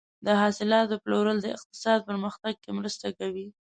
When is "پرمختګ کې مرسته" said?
2.09-3.07